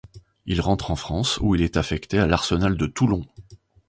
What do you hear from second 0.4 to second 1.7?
Il rentre en France où il